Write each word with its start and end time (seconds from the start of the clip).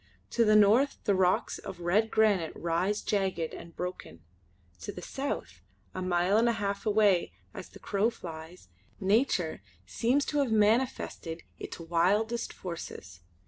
To 0.31 0.43
the 0.43 0.55
north 0.55 0.97
the 1.03 1.13
rocks 1.13 1.59
of 1.59 1.81
red 1.81 2.09
granite 2.09 2.53
rise 2.55 3.03
jagged 3.03 3.53
and 3.53 3.75
broken. 3.75 4.23
To 4.79 4.91
the 4.91 5.03
south, 5.03 5.61
a 5.93 6.01
mile 6.01 6.37
and 6.37 6.49
a 6.49 6.53
half 6.53 6.87
away 6.87 7.33
as 7.53 7.69
the 7.69 7.77
crow 7.77 8.09
flies, 8.09 8.69
Nature 8.99 9.61
seems 9.85 10.25
to 10.25 10.39
have 10.39 10.51
manifested 10.51 11.43
its 11.59 11.79
wildest 11.79 12.51
forces. 12.51 13.19